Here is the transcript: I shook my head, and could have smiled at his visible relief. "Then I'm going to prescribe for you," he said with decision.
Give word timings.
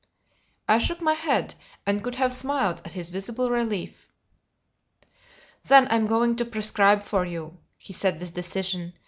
I 0.67 0.79
shook 0.79 0.99
my 0.99 1.13
head, 1.13 1.53
and 1.85 2.03
could 2.03 2.15
have 2.15 2.33
smiled 2.33 2.81
at 2.83 2.93
his 2.93 3.09
visible 3.11 3.51
relief. 3.51 4.07
"Then 5.67 5.87
I'm 5.91 6.07
going 6.07 6.37
to 6.37 6.43
prescribe 6.45 7.03
for 7.03 7.23
you," 7.23 7.59
he 7.77 7.93
said 7.93 8.19
with 8.19 8.33
decision. 8.33 8.93